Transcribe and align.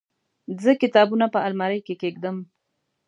زه 0.63 0.71
کتابونه 0.81 1.25
په 1.33 1.39
المارۍ 1.47 1.79
کې 1.87 1.95
کيږدم. 2.01 2.37